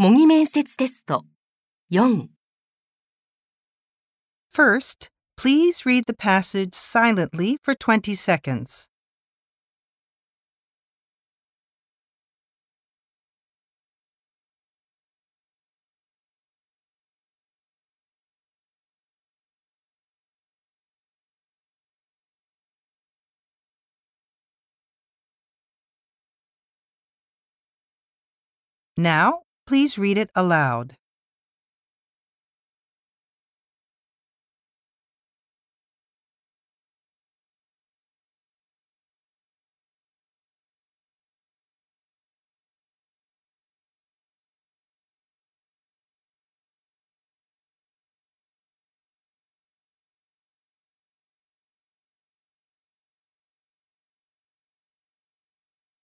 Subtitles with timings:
[0.00, 1.24] 模擬面接テスト
[1.90, 2.28] 4
[4.52, 8.88] First, please read the passage silently for 20 seconds.
[28.96, 30.97] Now, please read it aloud.